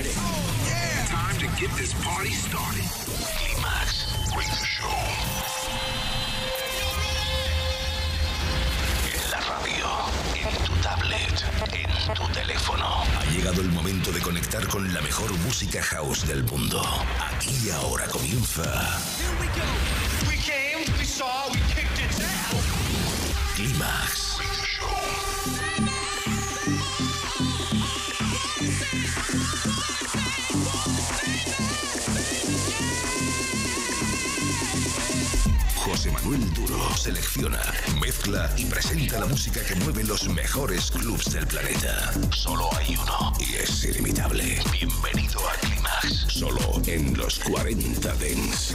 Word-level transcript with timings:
ready. 0.00 0.14
Time 1.08 1.36
to 1.38 1.46
get 1.60 1.70
this 1.76 1.92
party 2.04 2.30
started. 2.30 2.84
Climax 3.38 4.06
Radio 4.34 4.64
Show. 4.64 4.98
En 9.12 9.30
la 9.30 9.40
radio, 9.52 9.86
en 10.34 10.64
tu 10.64 10.72
tablet, 10.82 11.44
en 11.72 12.14
tu 12.14 12.28
teléfono. 12.32 12.86
Ha 13.18 13.24
llegado 13.32 13.60
el 13.60 13.70
momento 13.70 14.12
de 14.12 14.20
conectar 14.20 14.66
con 14.68 14.92
la 14.92 15.00
mejor 15.02 15.32
música 15.38 15.82
house 15.82 16.26
del 16.26 16.44
mundo. 16.44 16.82
Aquí 17.32 17.50
y 17.64 17.70
ahora 17.70 18.06
comienza. 18.06 18.62
We 20.28 20.36
came, 20.36 20.84
we 20.98 21.04
saw, 21.04 21.50
we 21.52 21.58
kicked 21.74 21.98
its 21.98 22.20
ass. 22.20 23.56
Climax 23.56 24.19
selecciona, 37.00 37.62
mezcla 37.98 38.50
y 38.58 38.66
presenta 38.66 39.20
la 39.20 39.26
música 39.26 39.64
que 39.64 39.74
mueve 39.76 40.04
los 40.04 40.28
mejores 40.28 40.90
clubs 40.90 41.32
del 41.32 41.46
planeta. 41.46 42.12
Solo 42.30 42.68
hay 42.76 42.94
uno 42.94 43.32
y 43.40 43.54
es 43.54 43.84
ilimitable. 43.84 44.62
Bienvenido 44.70 45.40
a 45.48 45.52
Climax, 45.66 46.26
solo 46.28 46.60
en 46.86 47.16
los 47.16 47.38
40 47.38 48.14
Dents. 48.16 48.74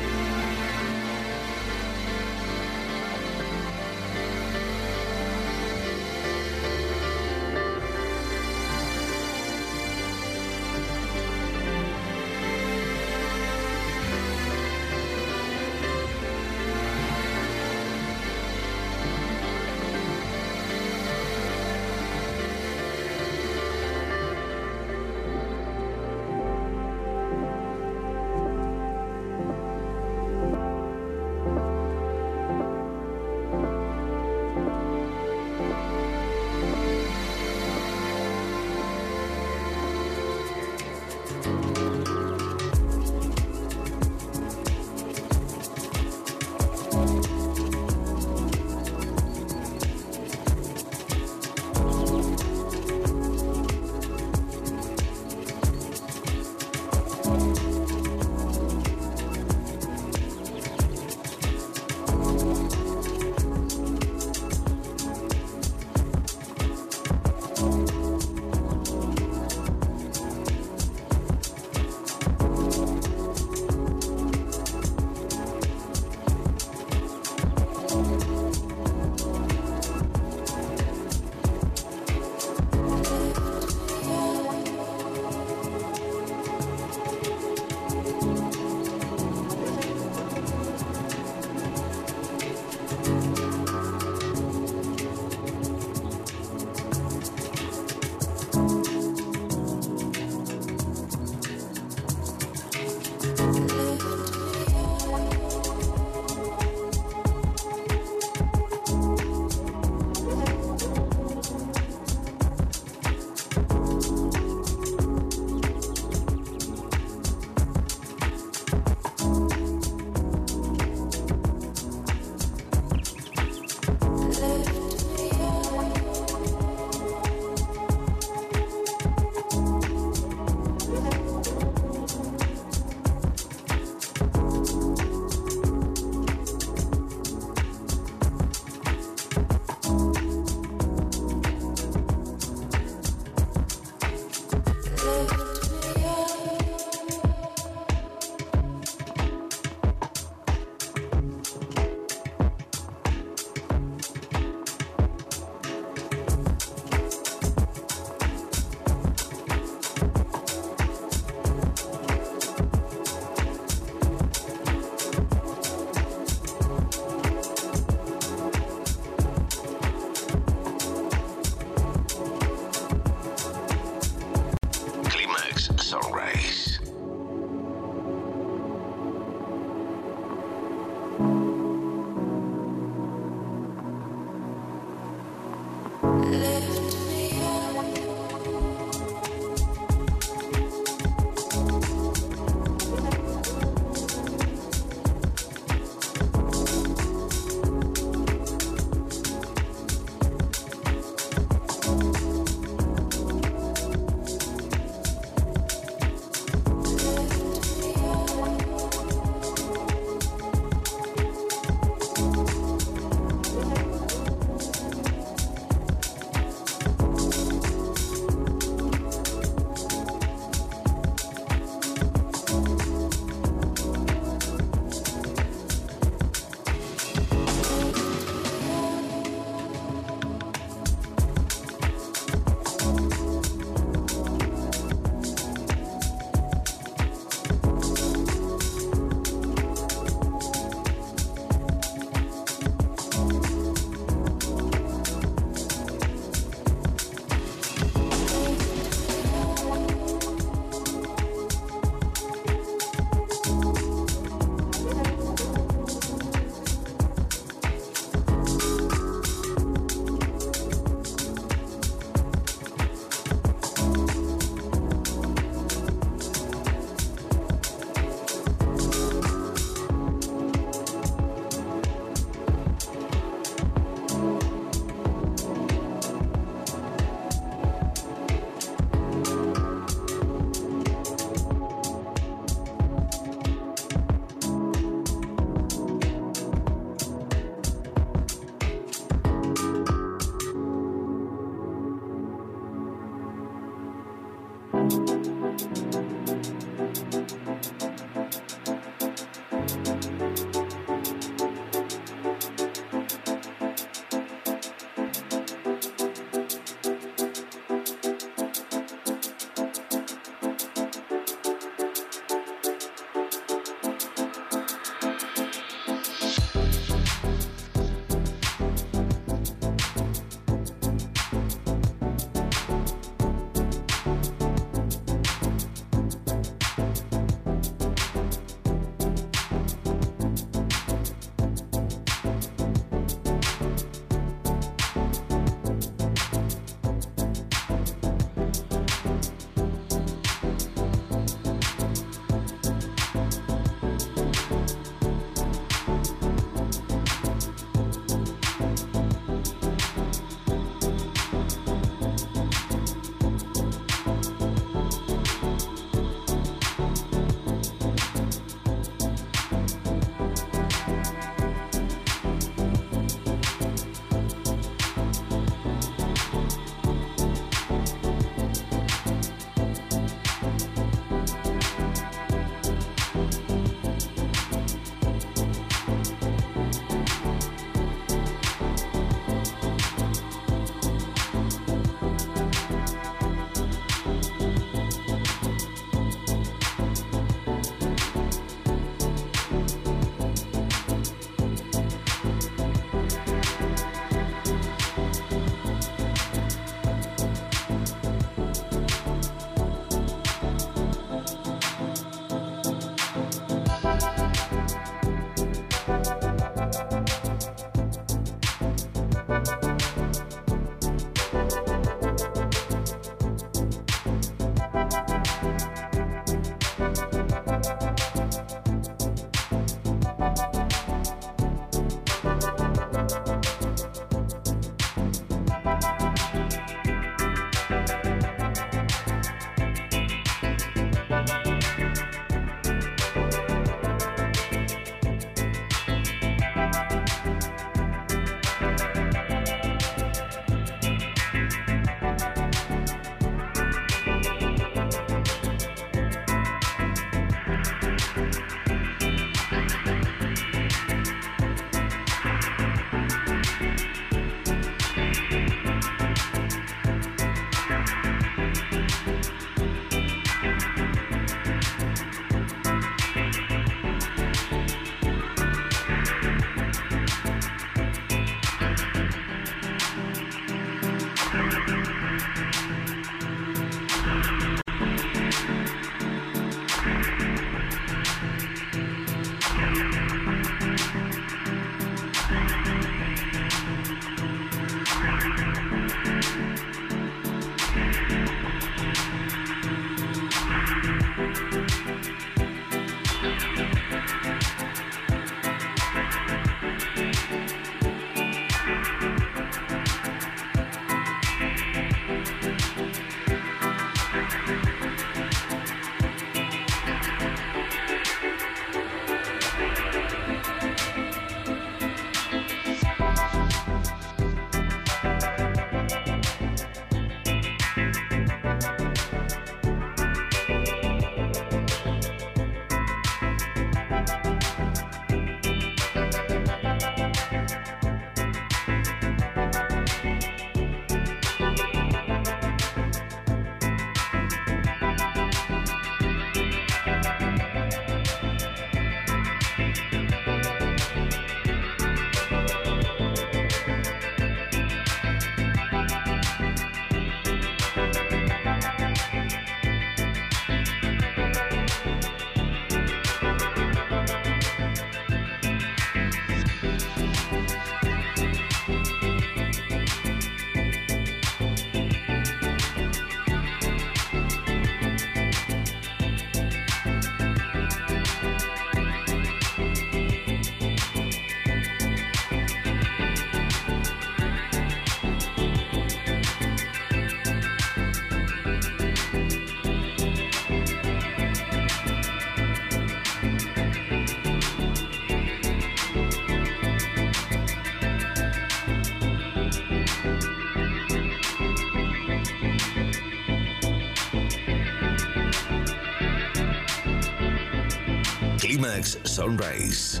Climax 598.64 598.96
Sunrise. 599.04 600.00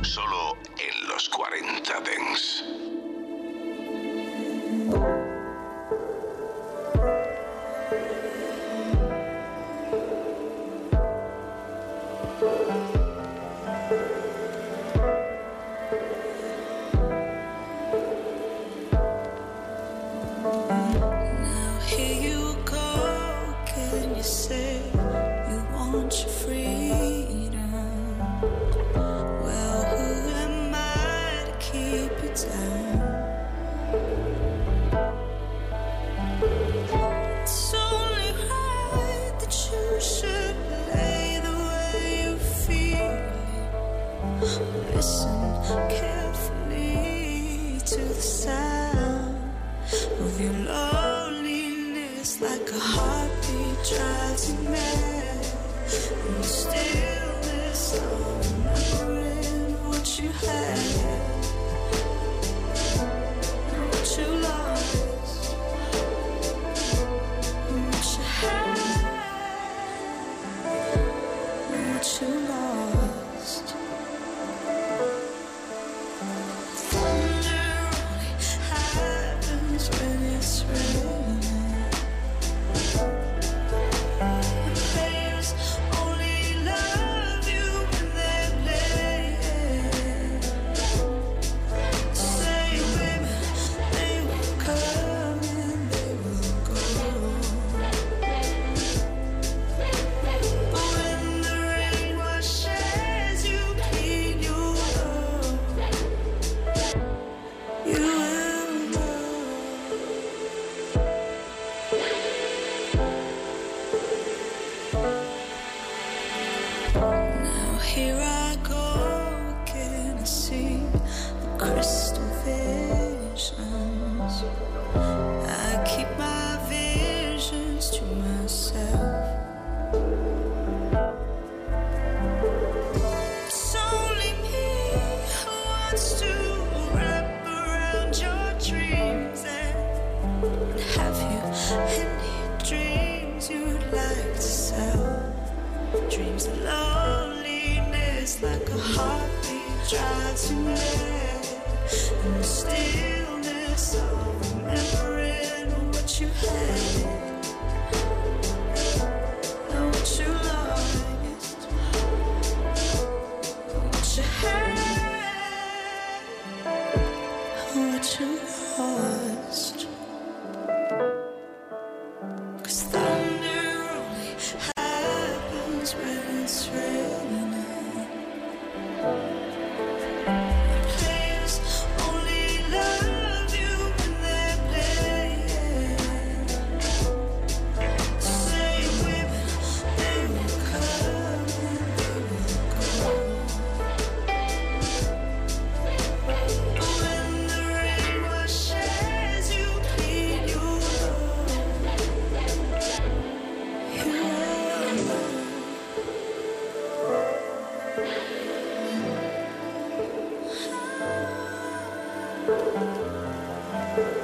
Música 212.46 214.23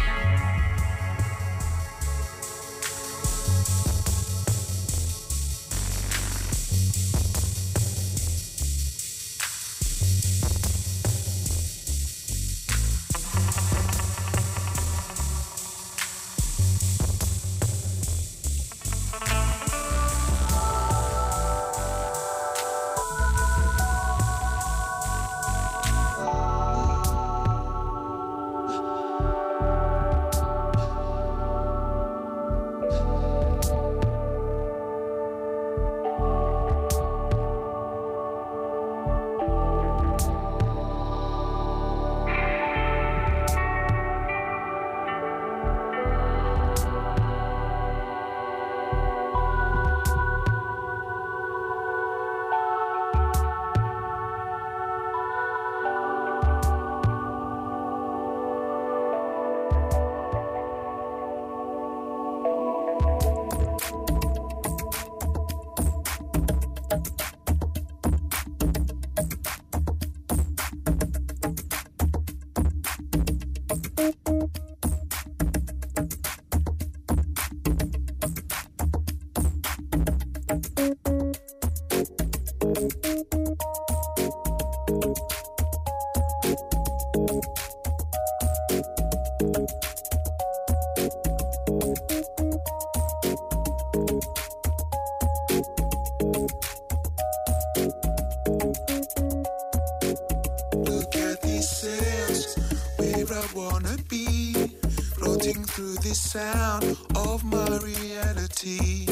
Sound 106.13 106.97
of 107.15 107.43
my 107.43 107.77
reality. 107.77 109.05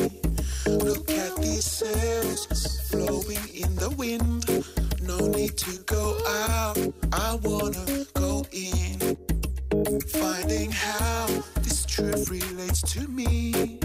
Look 0.66 1.10
at 1.10 1.36
these 1.38 1.66
sails 1.66 2.46
flowing 2.90 3.48
in 3.54 3.76
the 3.76 3.90
wind. 3.98 4.46
No 5.02 5.18
need 5.28 5.58
to 5.58 5.78
go 5.84 6.18
out, 6.28 6.78
I 7.14 7.40
wanna 7.42 8.06
go 8.14 8.46
in. 8.52 9.18
Finding 10.10 10.72
how 10.72 11.28
this 11.62 11.86
truth 11.86 12.30
relates 12.30 12.82
to 12.94 13.08
me. 13.08 13.80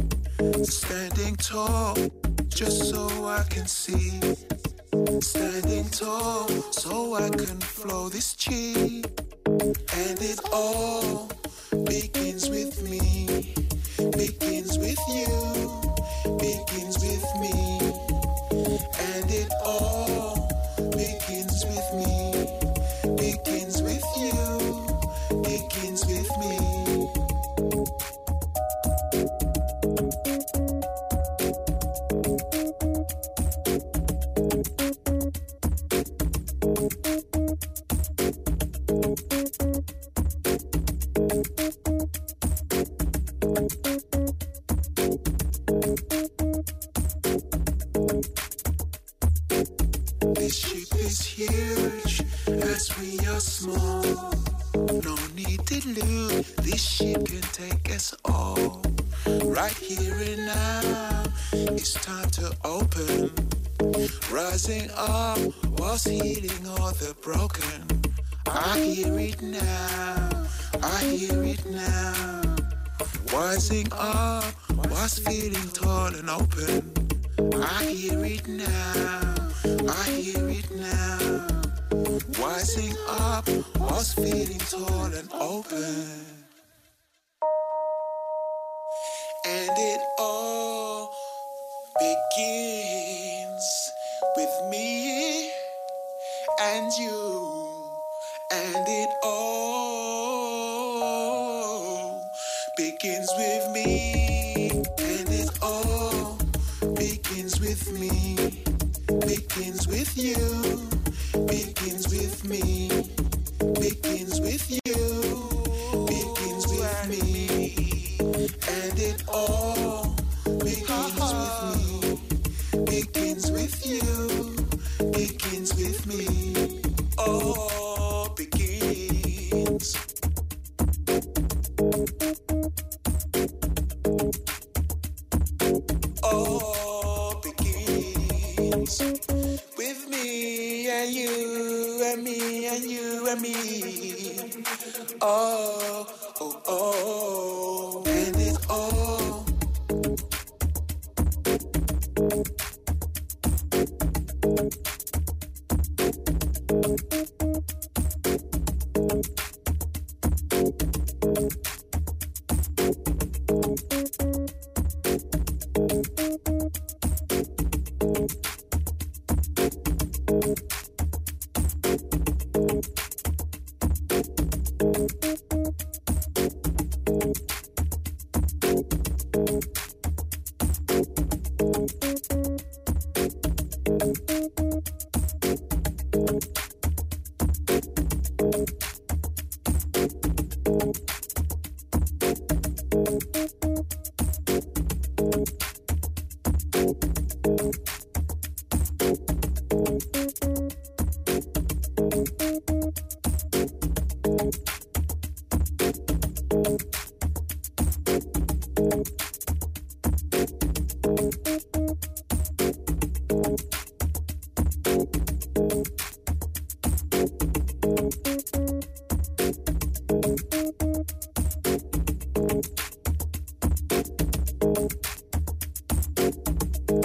Standing 0.65 1.37
tall, 1.37 1.97
just 2.49 2.91
so 2.91 3.07
I 3.27 3.45
can 3.49 3.67
see. 3.67 4.21
Standing 5.21 5.89
tall, 5.91 6.49
so 6.73 7.15
I 7.15 7.29
can 7.29 7.61
flow 7.61 8.09
this 8.09 8.35
chi. 8.35 9.03
And 9.47 10.19
it 10.21 10.41
all 10.53 11.29
begins 11.85 12.49
with 12.49 12.83
me, 12.89 13.55
begins 14.11 14.79
with 14.79 14.99
you, 15.09 16.39
begins 16.39 16.99
with 17.03 17.25
me. 17.41 17.84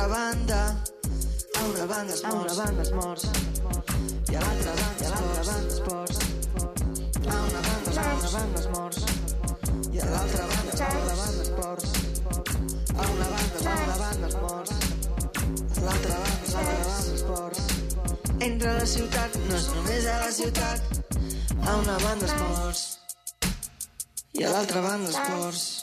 l'altra 0.00 0.06
banda. 0.08 0.82
A 1.56 1.64
una 1.64 1.86
banda 1.86 2.14
es 2.14 2.22
mors, 2.22 2.34
a 2.34 2.40
una 2.40 2.54
banda 2.54 2.82
es 2.82 2.92
mors. 2.92 3.24
I 4.30 4.34
a 4.34 4.40
l'altra 4.40 4.72
banda, 4.80 5.04
a 5.04 5.10
l'altra 5.10 5.42
banda 5.44 5.74
es 5.74 5.80
mors. 5.88 6.18
A 7.28 7.36
una 7.44 7.60
banda, 7.60 7.90
a 8.00 8.14
una 8.14 8.30
banda 8.30 8.60
es 8.60 8.68
mors. 8.68 8.98
I 9.92 9.98
a 9.98 10.04
l'altra 10.06 10.46
banda, 10.46 10.72
a 10.72 10.92
l'altra 10.92 11.14
banda 11.20 11.42
es 11.42 11.50
mors. 11.58 11.84
A 12.96 13.08
una 13.10 13.28
banda, 13.34 13.58
a 13.60 13.76
una 13.84 13.96
banda 13.98 14.26
es 14.26 14.36
mors. 14.36 14.70
A 15.76 15.82
l'altra 15.84 16.16
banda, 16.22 16.46
a 16.46 16.62
l'altra 16.62 16.84
banda 16.88 17.14
es 17.14 17.24
mors. 17.24 17.58
Entra 18.40 18.70
a 18.70 18.78
la 18.78 18.86
ciutat, 18.86 19.36
no 19.48 19.56
és 19.56 19.68
només 19.74 20.06
a 20.06 20.18
la 20.24 20.32
ciutat. 20.32 20.80
A 21.60 21.76
una 21.76 21.98
banda 21.98 22.26
es 22.26 22.34
mors. 22.40 22.98
I 24.32 24.44
a 24.44 24.50
l'altra 24.56 24.80
banda 24.80 25.10
es 25.10 25.20
mors. 25.28 25.79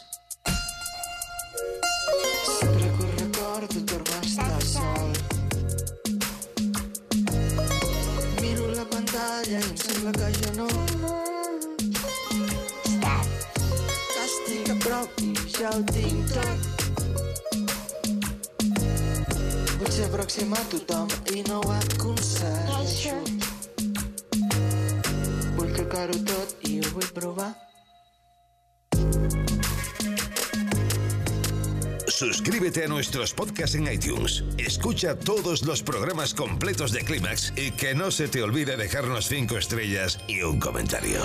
Suscríbete 32.07 32.85
a 32.85 32.87
nuestros 32.87 33.33
podcasts 33.33 33.75
en 33.75 33.91
iTunes. 33.91 34.43
Escucha 34.57 35.19
todos 35.19 35.63
los 35.63 35.83
programas 35.83 36.33
completos 36.33 36.91
de 36.91 37.01
Clímax 37.01 37.53
y 37.55 37.71
que 37.71 37.93
no 37.93 38.09
se 38.09 38.27
te 38.27 38.41
olvide 38.41 38.77
dejarnos 38.77 39.27
5 39.27 39.57
estrellas 39.57 40.19
y 40.27 40.41
un 40.41 40.59
comentario. 40.59 41.19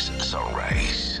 Sunrise. 0.00 1.20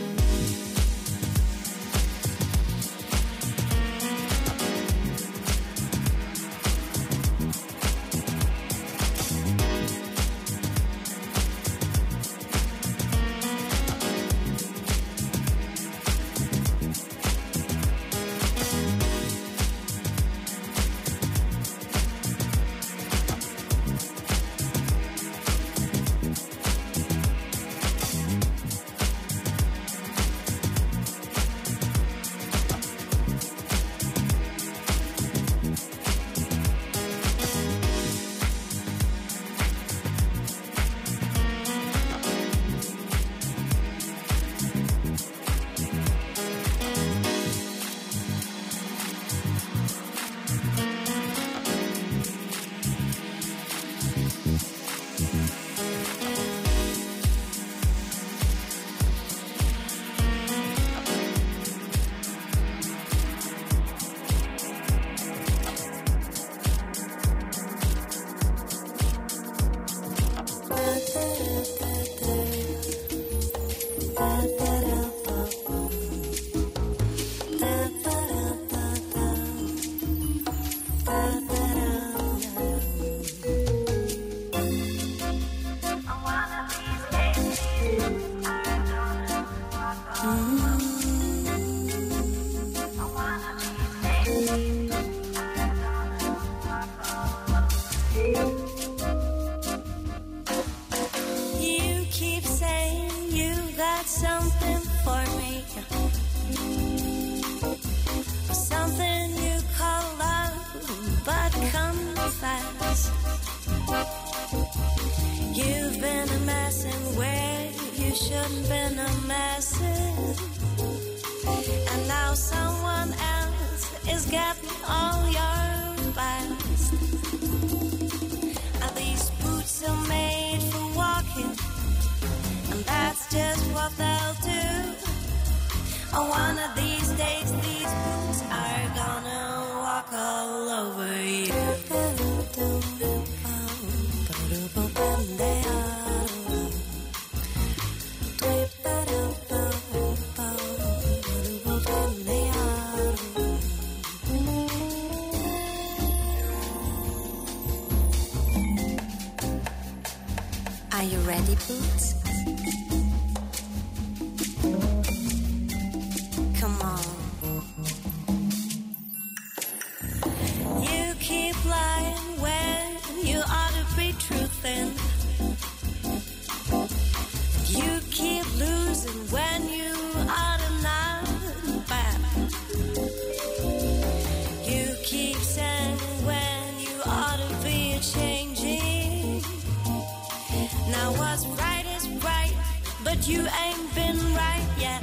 you 193.31 193.47
ain't 193.65 193.95
been 193.95 194.19
right 194.35 194.67
yet. 194.77 195.01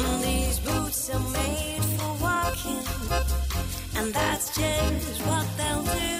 Mm, 0.00 0.22
these 0.22 0.58
boots 0.60 1.10
are 1.10 1.26
made 1.40 1.84
for 1.98 2.12
walking, 2.22 2.82
and 3.96 4.14
that's 4.14 4.46
just 4.56 5.20
what 5.26 5.46
they'll 5.58 5.82
do. 5.82 6.10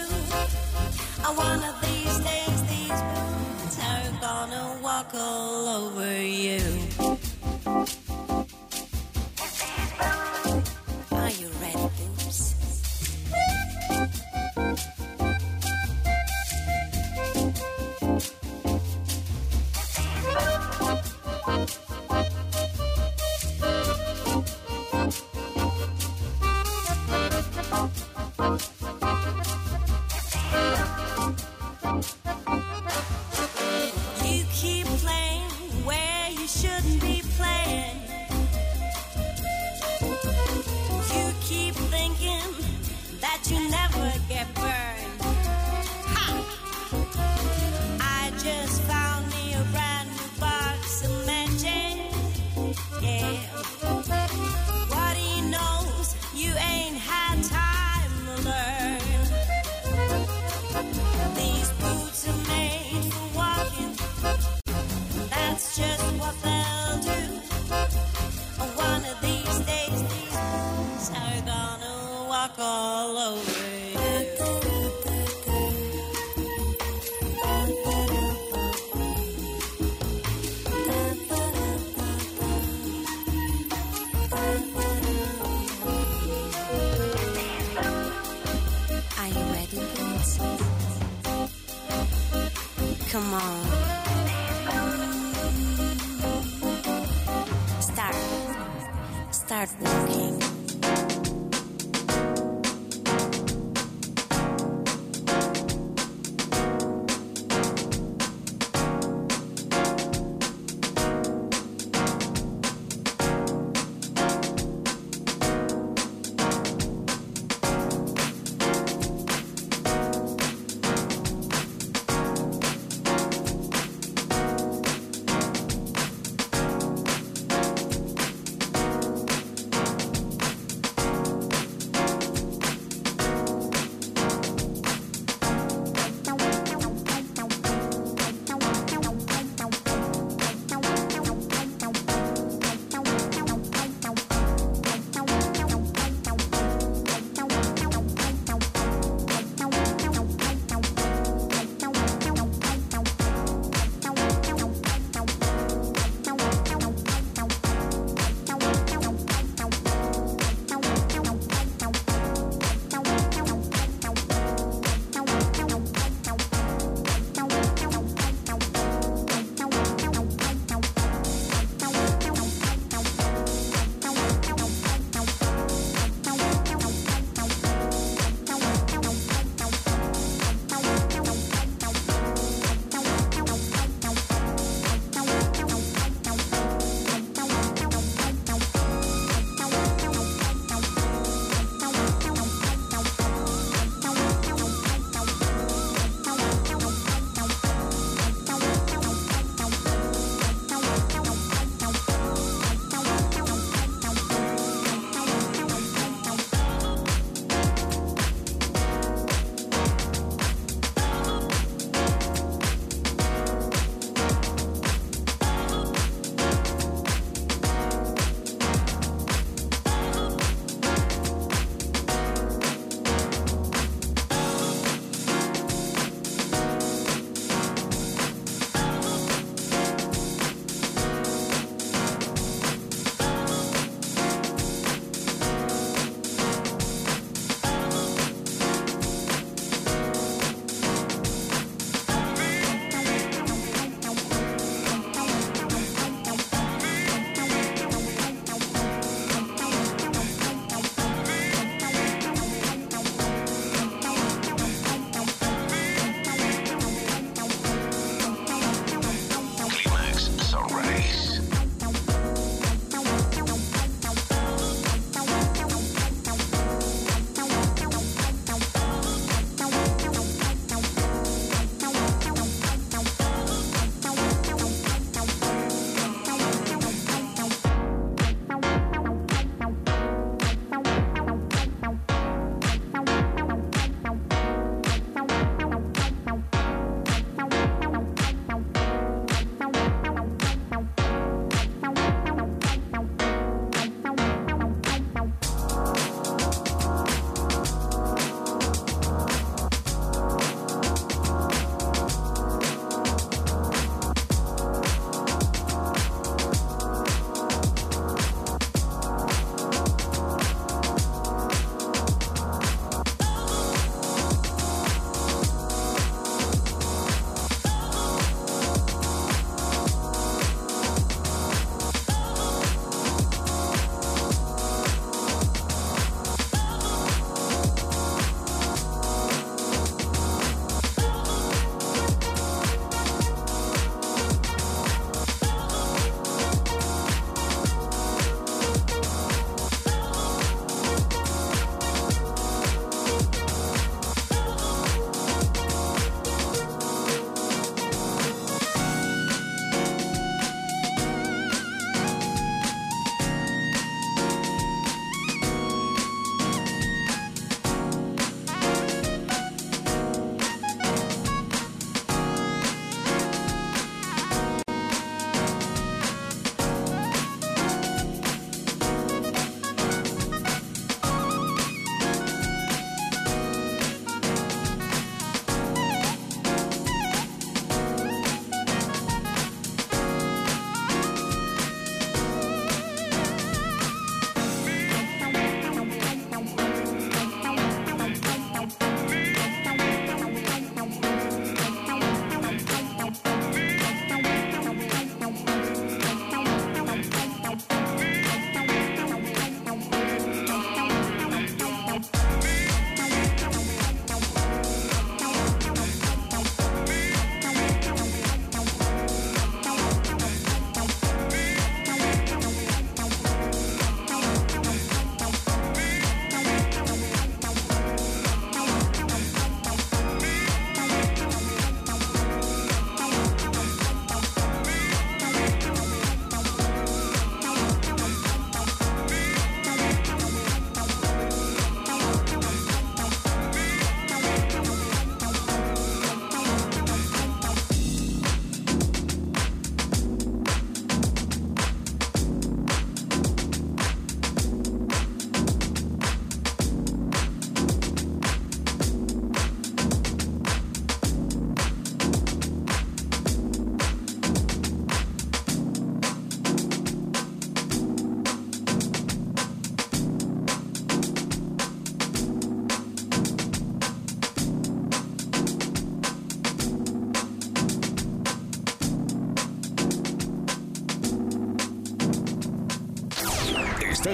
One 1.48 1.62
of 1.70 1.76
these 1.80 2.18
days, 2.30 2.60
these 2.72 3.00
boots 3.12 3.78
are 3.90 4.10
gonna 4.20 4.78
walk 4.82 5.12
all 5.14 5.68
over 5.68 6.22
you. 6.22 6.79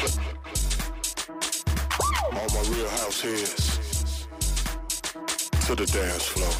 All 0.00 0.06
my 2.32 2.62
real 2.70 2.88
house 2.88 3.20
heads 3.20 4.26
to 5.66 5.74
the 5.74 5.84
dance 5.84 6.26
floor. 6.26 6.54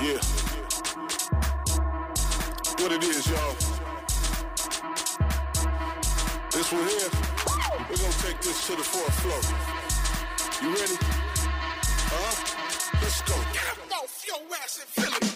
Yeah. 0.00 0.20
What 2.80 2.92
it 2.92 3.04
is, 3.04 3.26
y'all. 3.28 3.54
This 6.50 6.72
one 6.72 6.88
here, 6.88 7.10
we're 7.90 7.96
gonna 7.96 8.22
take 8.22 8.40
this 8.40 8.66
to 8.68 8.76
the 8.76 8.82
fourth 8.82 9.14
floor. 9.20 9.42
You 10.62 10.70
ready? 10.80 10.96
Uh-huh. 12.16 12.34
Let's 13.02 13.20
go. 13.20 13.34
Get 13.52 13.66
up 13.68 14.02
off 14.02 14.24
your 14.26 14.40
ass 14.56 14.78
and 14.80 14.88
feel 14.88 15.28
it. 15.28 15.29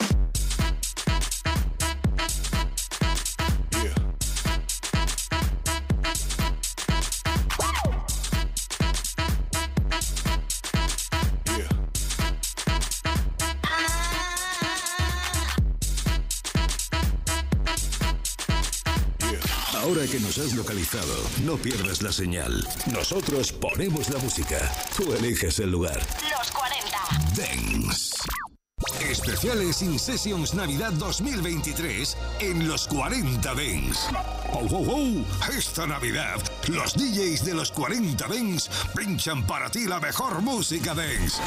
Nos 20.36 20.46
has 20.46 20.54
localizado, 20.54 21.14
no 21.44 21.56
pierdas 21.56 22.02
la 22.02 22.10
señal. 22.10 22.66
Nosotros 22.92 23.52
ponemos 23.52 24.08
la 24.08 24.18
música. 24.18 24.58
Tú 24.96 25.12
eliges 25.12 25.58
el 25.60 25.70
lugar. 25.70 26.00
Los 26.36 26.50
40. 26.50 26.98
Dance. 27.36 28.16
Especiales 29.00 29.82
In 29.82 29.98
Sessions 29.98 30.54
Navidad 30.54 30.92
2023 30.92 32.16
en 32.40 32.66
los 32.66 32.86
40 32.88 33.54
Dance. 33.54 34.00
¡Oh, 34.52 34.66
oh, 34.70 34.84
oh! 34.88 35.50
Esta 35.56 35.86
Navidad, 35.86 36.40
los 36.68 36.94
DJs 36.94 37.44
de 37.44 37.54
los 37.54 37.70
40 37.70 38.26
Dance 38.26 38.70
pinchan 38.96 39.46
para 39.46 39.70
ti 39.70 39.84
la 39.84 40.00
mejor 40.00 40.40
música 40.42 40.94
dance. 40.94 41.40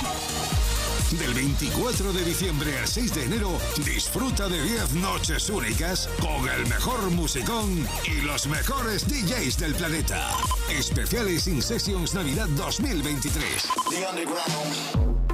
Del 1.11 1.33
24 1.33 2.11
de 2.11 2.25
diciembre 2.25 2.77
al 2.79 2.85
6 2.85 3.15
de 3.15 3.23
enero, 3.23 3.57
disfruta 3.77 4.49
de 4.49 4.61
10 4.61 4.95
noches 4.95 5.49
únicas 5.49 6.09
con 6.19 6.49
el 6.49 6.67
mejor 6.67 7.09
musicón 7.11 7.87
y 8.05 8.21
los 8.25 8.45
mejores 8.47 9.07
DJs 9.07 9.57
del 9.57 9.73
planeta. 9.73 10.29
Especiales 10.69 11.47
In 11.47 11.61
Sessions 11.61 12.13
Navidad 12.13 12.49
2023. 12.49 13.69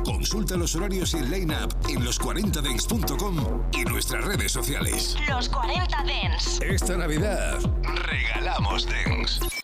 Consulta 0.06 0.56
los 0.58 0.76
horarios 0.76 1.16
y 1.16 1.18
el 1.18 1.32
line-up 1.32 1.76
en 1.90 2.06
los40dance.com 2.06 3.64
y 3.74 3.84
nuestras 3.86 4.26
redes 4.26 4.52
sociales. 4.52 5.16
Los 5.28 5.50
40 5.50 5.98
Dance. 6.04 6.66
Esta 6.68 6.98
Navidad 6.98 7.60
regalamos 8.06 8.86
Dance. 8.86 9.63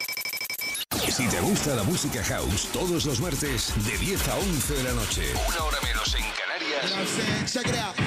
Si 1.20 1.28
te 1.28 1.42
gusta 1.42 1.76
la 1.76 1.84
música 1.84 2.24
house, 2.24 2.70
todos 2.72 3.04
los 3.04 3.20
martes 3.20 3.74
de 3.86 3.98
10 3.98 4.26
a 4.30 4.36
11 4.38 4.74
de 4.74 4.84
la 4.84 4.94
noche. 4.94 5.24
Una 5.50 5.66
hora 5.66 5.78
menos 5.82 6.16
en 6.16 6.24
Canarias. 6.32 7.52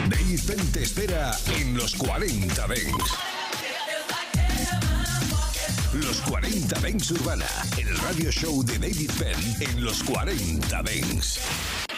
Dave 0.08 0.38
Penn 0.46 0.72
te 0.72 0.82
espera 0.82 1.36
en 1.58 1.76
los 1.76 1.94
40 1.94 2.66
Dance. 2.66 3.14
Los 5.92 6.22
40 6.22 6.80
Dance 6.80 7.12
Urbana, 7.12 7.44
el 7.76 7.98
radio 7.98 8.30
show 8.32 8.64
de 8.64 8.78
David 8.78 9.10
Penn 9.18 9.56
en 9.60 9.84
los 9.84 10.02
40 10.04 10.82
Dance. 10.82 11.81